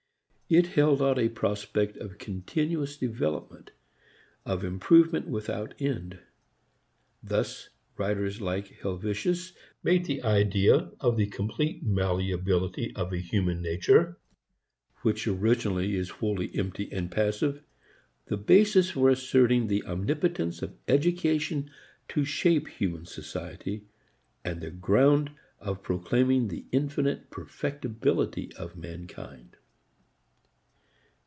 It 0.53 0.67
held 0.67 1.01
out 1.01 1.17
a 1.17 1.29
prospect 1.29 1.95
of 1.95 2.17
continuous 2.17 2.97
development, 2.97 3.71
of 4.45 4.65
improvement 4.65 5.29
without 5.29 5.73
end. 5.79 6.19
Thus 7.23 7.69
writers 7.95 8.41
like 8.41 8.67
Helvetius 8.81 9.53
made 9.81 10.03
the 10.03 10.21
idea 10.23 10.91
of 10.99 11.15
the 11.15 11.27
complete 11.27 11.83
malleability 11.85 12.93
of 12.97 13.13
a 13.13 13.17
human 13.17 13.61
nature 13.61 14.17
which 15.03 15.25
originally 15.25 15.95
is 15.95 16.09
wholly 16.19 16.53
empty 16.53 16.91
and 16.91 17.09
passive, 17.09 17.63
the 18.25 18.35
basis 18.35 18.89
for 18.91 19.09
asserting 19.09 19.67
the 19.67 19.85
omnipotence 19.85 20.61
of 20.61 20.75
education 20.85 21.71
to 22.09 22.25
shape 22.25 22.67
human 22.67 23.05
society, 23.05 23.85
and 24.43 24.59
the 24.59 24.69
ground 24.69 25.31
of 25.61 25.81
proclaiming 25.81 26.49
the 26.49 26.65
infinite 26.73 27.29
perfectibility 27.29 28.51
of 28.57 28.75
mankind. 28.75 29.55